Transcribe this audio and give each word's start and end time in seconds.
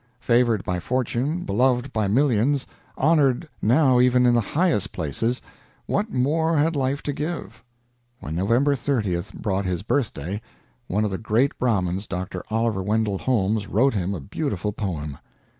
Favored 0.19 0.63
by 0.63 0.79
fortune, 0.79 1.45
beloved 1.45 1.93
by 1.93 2.07
millions, 2.07 2.65
honored 2.97 3.47
now 3.61 3.99
even 3.99 4.25
in 4.25 4.33
the 4.33 4.41
highest 4.41 4.91
places, 4.91 5.43
what 5.85 6.11
more 6.11 6.57
had 6.57 6.75
life 6.75 7.03
to 7.03 7.13
give? 7.13 7.63
When 8.19 8.33
November 8.33 8.73
30th 8.73 9.31
brought 9.35 9.65
his 9.65 9.83
birthday, 9.83 10.41
one 10.87 11.05
of 11.05 11.11
the 11.11 11.19
great 11.19 11.55
Brahmins, 11.59 12.07
Dr. 12.07 12.43
Oliver 12.49 12.81
Wendell 12.81 13.19
Holmes, 13.19 13.67
wrote 13.67 13.93
him 13.93 14.15
a 14.15 14.19
beautiful 14.19 14.73
poem. 14.73 15.19